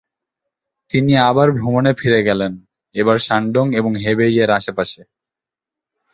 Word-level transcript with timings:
তিনি 0.89 1.13
আবার 1.29 1.47
ভ্রমণে 1.51 1.91
ফিরে 1.93 2.19
গেলেন, 2.23 2.53
এবার 2.93 3.17
শানডং 3.17 3.65
এবং 3.75 3.91
হেবেইয়ের 3.95 4.49
আশেপাশে। 4.49 5.01